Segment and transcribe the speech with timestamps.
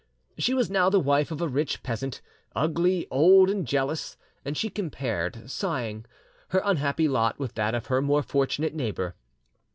[0.35, 2.23] She was now the wife of a rich peasant,
[2.55, 6.07] ugly, old, and jealous, and she compared, sighing,
[6.47, 9.13] her unhappy lot with that of her more fortunate neighbour.